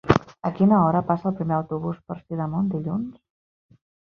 A 0.49 0.51
quina 0.59 0.79
hora 0.85 1.01
passa 1.09 1.27
el 1.31 1.35
primer 1.41 1.55
autobús 1.57 1.99
per 2.09 2.17
Sidamon 2.23 2.73
dilluns? 2.73 3.25